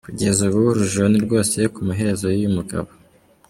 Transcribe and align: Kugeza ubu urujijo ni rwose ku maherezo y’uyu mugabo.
Kugeza 0.07 0.39
ubu 0.47 0.57
urujijo 0.69 1.03
ni 1.09 1.19
rwose 1.25 1.57
ku 1.73 1.79
maherezo 1.87 2.25
y’uyu 2.29 2.55
mugabo. 2.57 2.89